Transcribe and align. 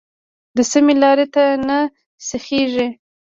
د 0.55 0.57
سمې 0.71 0.95
لارې 1.01 1.25
ته 1.33 1.43
نه 1.67 1.77
سیخېږي. 2.27 2.87